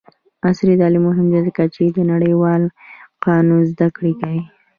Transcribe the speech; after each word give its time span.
عصري 0.47 0.73
تعلیم 0.81 1.03
مهم 1.09 1.25
دی 1.33 1.39
ځکه 1.47 1.63
چې 1.75 1.83
د 1.87 1.97
نړیوال 2.11 2.61
قانون 3.25 3.59
زدکړه 3.71 4.11
کوي. 4.19 4.41